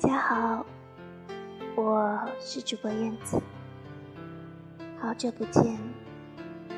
[0.00, 0.64] 大家好，
[1.74, 3.42] 我是主播燕子，
[5.00, 5.76] 好久不见，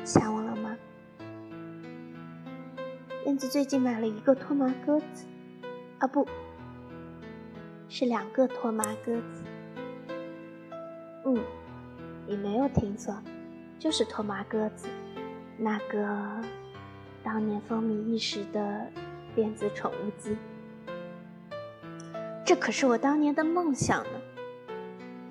[0.03, 0.75] 想我了吗？
[3.27, 5.27] 燕子最近买了一个托马鸽子，
[5.99, 6.27] 啊不，
[7.89, 9.43] 是两个托马鸽子。
[11.23, 11.37] 嗯，
[12.27, 13.15] 你没有听错，
[13.77, 14.87] 就是托马鸽子，
[15.59, 16.41] 那个
[17.21, 18.91] 当年风靡一时的
[19.35, 20.35] 电子宠物机。
[22.51, 24.19] 这可是我当年的梦想呢，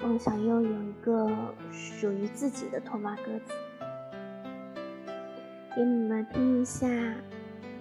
[0.00, 1.30] 梦想拥有一个
[1.70, 3.52] 属于自己的托马鸽子。
[5.76, 6.88] 给你们听一下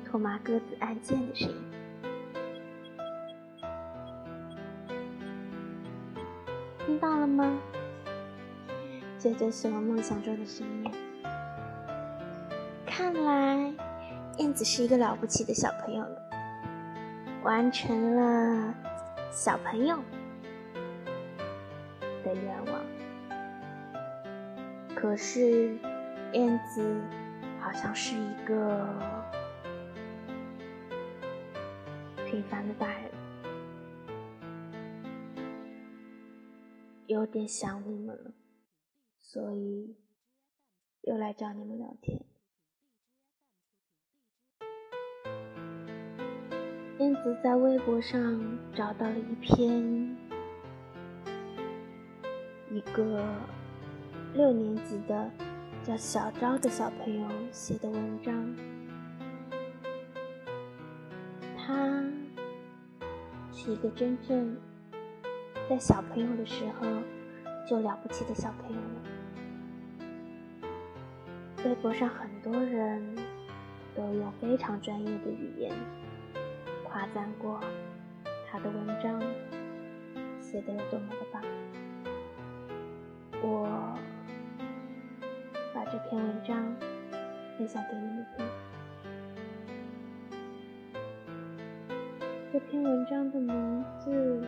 [0.04, 1.56] 托马鸽子按键的声音，
[6.86, 7.58] 听到了吗？
[9.18, 10.92] 这就是我梦想中的声音。
[12.86, 13.74] 看来
[14.38, 16.22] 燕子是一个了不起的小朋友了，
[17.44, 18.76] 完成了。
[19.32, 19.98] 小朋友
[22.24, 22.86] 的愿望，
[24.96, 25.78] 可是
[26.34, 27.02] 燕子
[27.60, 28.86] 好像是一个
[32.26, 33.12] 平凡的大人，
[37.06, 38.32] 有点想你们了，
[39.18, 39.96] 所以
[41.02, 42.29] 又来找你们聊天。
[47.42, 48.20] 在微博上
[48.74, 50.16] 找到了一篇
[52.70, 53.26] 一个
[54.34, 55.32] 六年级的
[55.84, 58.56] 叫小昭的小朋友写的文章。
[61.58, 62.04] 他
[63.52, 64.56] 是一个真正
[65.68, 66.86] 在小朋友的时候
[67.68, 69.02] 就了不起的小朋友了。
[71.66, 73.16] 微博上很多人
[73.96, 75.74] 都用非常专业的语言。
[76.92, 77.60] 夸赞过
[78.52, 79.22] 他的文章
[80.40, 81.44] 写的有多么的棒，
[83.44, 83.96] 我
[85.74, 86.76] 把这篇文章
[87.58, 88.46] 分享给你们听。
[92.52, 94.42] 这篇文章的名字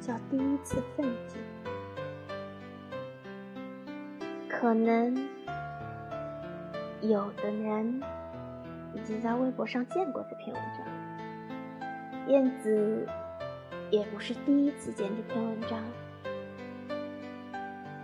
[0.00, 1.42] 叫《第一次奋进》，
[4.48, 5.28] 可能
[7.00, 8.00] 有的人
[8.94, 10.86] 已经在微博上见过这篇文章。
[12.28, 13.06] 燕子
[13.90, 15.80] 也不是第一次见这篇文章，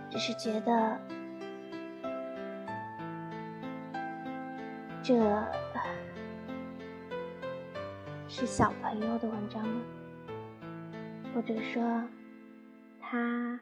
[0.09, 0.97] 只是觉得
[5.03, 5.13] 这
[8.29, 9.81] 是小朋友的文章吗？
[11.35, 12.07] 或者说，
[13.01, 13.59] 他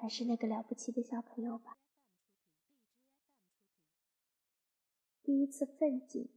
[0.00, 1.76] 才是那个了不起的小朋友吧？
[5.22, 6.30] 第一次奋进。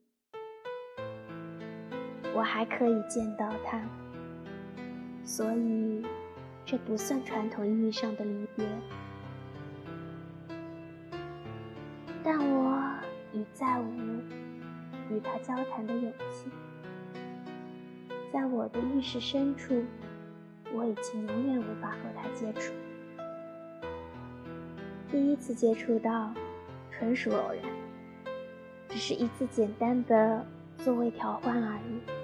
[2.34, 3.82] 我还可以见到他，
[5.26, 6.06] 所以
[6.66, 8.66] 这不算传统意义上的离别。
[12.24, 12.82] 但我
[13.34, 13.92] 已再无
[15.10, 16.50] 与他交谈的勇气，
[18.32, 19.84] 在我的意识深处，
[20.72, 22.72] 我已经永远无法和他接触。
[25.10, 26.34] 第一次接触到，
[26.92, 27.64] 纯属偶然，
[28.88, 30.46] 只是一次简单的
[30.78, 32.21] 座位调换而已。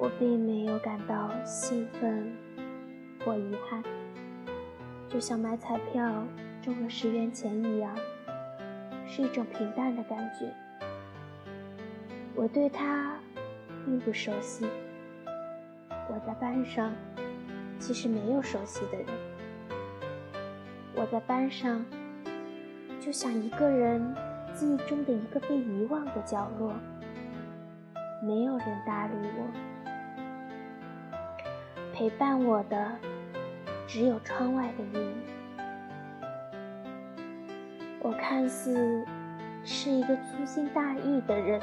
[0.00, 2.32] 我并没有感到兴奋
[3.22, 3.82] 或遗憾，
[5.06, 6.24] 就像买彩票
[6.62, 7.94] 中了十元钱一样，
[9.06, 10.50] 是一种平淡的感觉。
[12.34, 13.14] 我对他
[13.84, 14.66] 并不熟悉，
[16.08, 16.94] 我在班上
[17.78, 19.06] 其实没有熟悉的人，
[20.94, 21.84] 我在班上
[22.98, 24.14] 就像一个人
[24.54, 26.72] 记忆中的一个被遗忘的角落，
[28.22, 29.69] 没有人搭理我。
[32.00, 32.98] 陪伴我的
[33.86, 35.12] 只有窗外的云。
[38.00, 39.04] 我看似
[39.66, 41.60] 是一个粗心大意的人，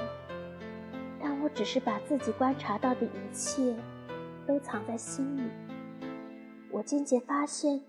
[1.20, 3.76] 但我只是把自己观察到的一切
[4.46, 5.50] 都藏在心里。
[6.70, 7.82] 我渐渐发现，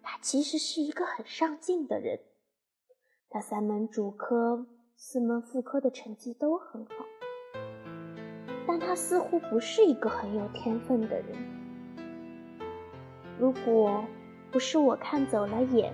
[0.00, 2.20] 他其实是一个很上进的人。
[3.28, 4.64] 他三门主科、
[4.94, 7.04] 四门副科的成绩都很好，
[8.64, 11.55] 但他似乎不是一个很有天分的人。
[13.38, 14.04] 如果
[14.50, 15.92] 不是我看走了眼，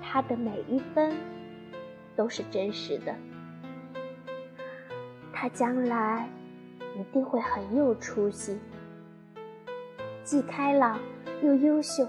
[0.00, 1.16] 他的每一分
[2.14, 3.14] 都是真实的。
[5.32, 6.28] 他将来
[6.96, 8.58] 一定会很有出息，
[10.22, 11.00] 既开朗
[11.42, 12.06] 又优秀，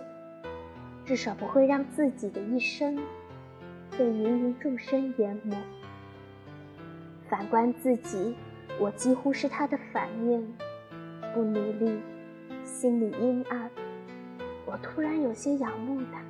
[1.06, 3.00] 至少不会让自己的一生
[3.98, 5.56] 被芸芸众生淹没。
[7.30, 8.36] 反观自己，
[8.80, 10.46] 我几乎是他的反面，
[11.34, 12.00] 不努力。
[12.64, 13.70] 心里阴暗。
[14.66, 16.22] 我突然有些仰慕他。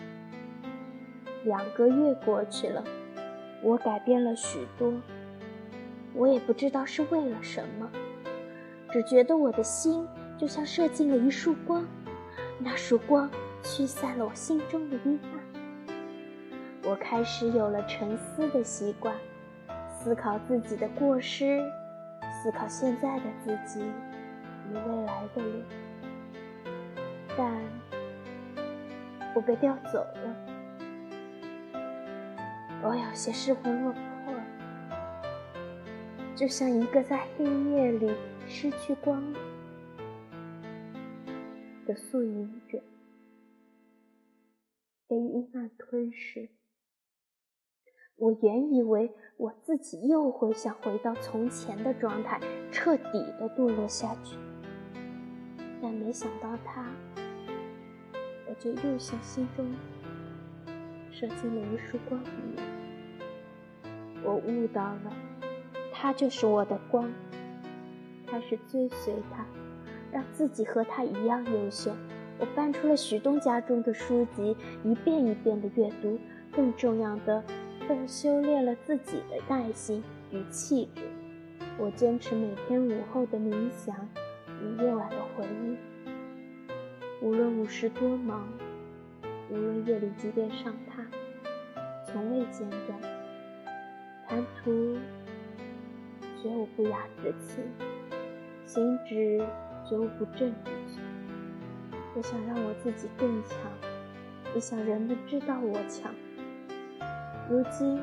[1.44, 2.84] 两个月过去了，
[3.64, 4.94] 我改变了许多。
[6.14, 7.90] 我也不知道是为了什么，
[8.92, 10.08] 只觉得我的心
[10.38, 11.86] 就像射进了一束光，
[12.60, 13.30] 那束光
[13.64, 15.32] 驱散了我心中的阴暗。
[16.84, 19.16] 我开始有了沉思的习惯，
[19.90, 21.60] 思考自己的过失，
[22.44, 25.64] 思考现在的自己与未来的路。
[27.38, 27.64] 但
[29.34, 30.36] 我被调走了，
[32.84, 34.02] 我有些失魂落魄。
[36.36, 38.12] 就像一个在黑夜里
[38.48, 39.22] 失去光
[41.86, 42.82] 的素隐者，
[45.08, 46.50] 被阴暗吞噬。
[48.16, 52.40] 我原以为我自己又会想回到从前的状态，
[52.72, 54.38] 彻底的堕落下去，
[55.82, 56.86] 但没想到他，
[58.48, 59.66] 我就又向心中
[61.12, 62.22] 射进了一束光。
[64.24, 65.12] 我悟到了。
[65.94, 67.12] 他就是我的光，
[68.26, 69.46] 开始追随他，
[70.12, 71.92] 让自己和他一样优秀。
[72.40, 76.18] 我翻出了许东家中的书籍，一遍一遍的阅读。
[76.52, 77.44] 更重要的，
[77.88, 81.04] 更修炼了自己的耐心与气质。
[81.78, 83.96] 我坚持每天午后的冥想
[84.62, 85.78] 与夜晚的回忆。
[87.22, 88.48] 无论午时多忙，
[89.50, 91.04] 无论夜里几点上榻，
[92.06, 93.02] 从未间断。
[94.28, 94.98] 谈吐。
[96.42, 97.62] 绝无不雅之气，
[98.66, 99.40] 行止
[99.88, 101.00] 绝无不正之气。
[102.16, 103.60] 我想让我自己更强，
[104.56, 106.12] 也想人们知道我强。
[107.48, 108.02] 如今，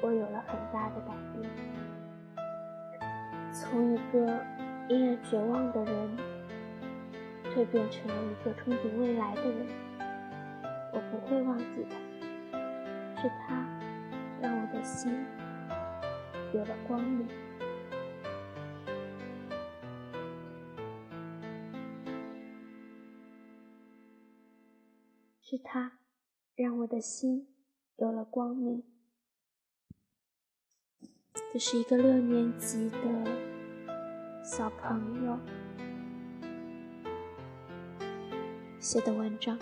[0.00, 1.50] 我有了很大的改变，
[3.52, 4.38] 从一个
[4.88, 6.16] 因而绝望的人，
[7.44, 9.66] 蜕变成了一个憧憬未来的人。
[10.92, 11.96] 我不会忘记他，
[13.22, 13.80] 是他
[14.40, 15.24] 让我的心。
[16.52, 17.26] 有了光明，
[25.40, 25.98] 是他
[26.54, 27.48] 让我的心
[27.96, 28.84] 有了光明。
[31.52, 32.98] 这是一个六年级的
[34.44, 35.38] 小朋友
[38.78, 39.58] 写的文章，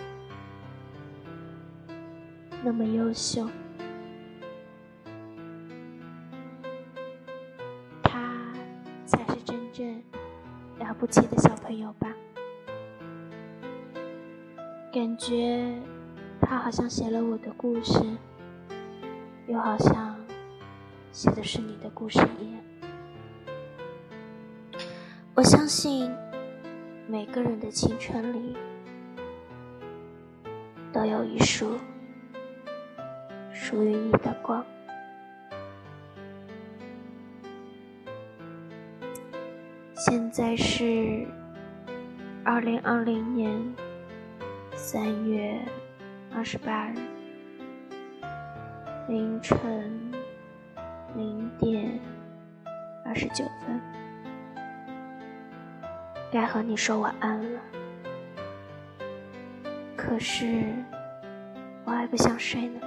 [2.64, 3.49] 那么优秀。
[8.02, 8.52] 他
[9.06, 10.02] 才是真正
[10.81, 12.12] 了不起的小朋友吧，
[14.93, 15.81] 感觉
[16.40, 18.00] 他好像写了我的故事，
[19.46, 20.17] 又好像
[21.12, 22.61] 写的是你的故事一样。
[25.34, 26.11] 我相信
[27.08, 28.55] 每个人的青春里
[30.93, 31.79] 都有一束
[33.50, 34.62] 属于你的光。
[39.94, 41.26] 现在是
[42.44, 43.75] 二零二零年
[44.75, 45.58] 三月
[46.34, 46.96] 二十八日
[49.08, 50.12] 凌晨
[51.17, 51.99] 零点
[53.06, 53.81] 二十九分，
[56.32, 57.60] 该和你说晚安了。
[59.94, 60.65] 可是
[61.84, 62.81] 我还不想睡呢，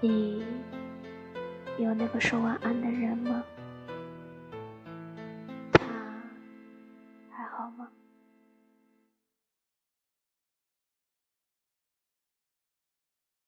[0.00, 0.44] 你。
[1.78, 3.44] 有那个说晚安的人吗？
[5.72, 5.84] 他
[7.30, 7.88] 还好吗？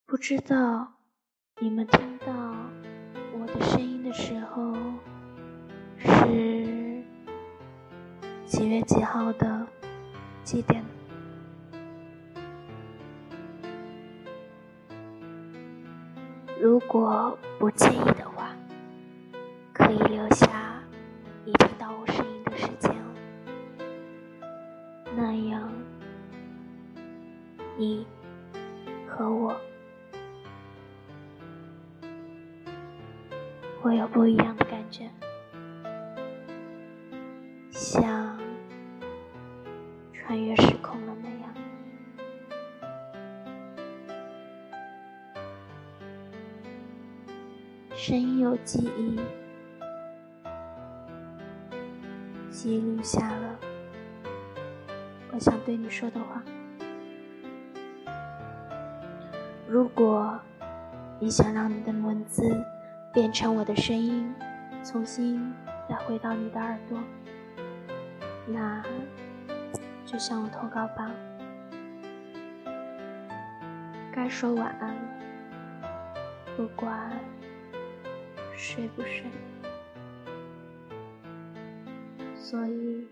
[0.07, 0.93] 不知道
[1.59, 2.27] 你们听到
[3.37, 4.73] 我的声音的时候
[8.61, 9.67] 几月几号的
[10.45, 10.85] 几点？
[16.61, 18.55] 如果不介意的话，
[19.73, 20.79] 可以留下
[21.47, 22.95] 你听到我声音的时间。
[25.17, 25.67] 那样，
[27.79, 28.07] 你
[29.09, 29.59] 和我
[33.81, 35.09] 会有不一样的感觉，
[40.31, 41.53] 穿越时空了那样。
[47.97, 49.19] 声音有记忆，
[52.49, 53.59] 记录下了
[55.33, 56.41] 我想对你说的话。
[59.67, 60.39] 如果
[61.19, 62.65] 你想让你的文字
[63.13, 64.33] 变成我的声音，
[64.85, 65.53] 重新
[65.89, 66.97] 再回到你的耳朵，
[68.47, 68.81] 那
[70.11, 71.09] 就向我投稿吧，
[74.13, 75.03] 该说晚安了，
[76.57, 77.13] 不管
[78.57, 79.25] 睡不睡，
[82.35, 83.07] 所以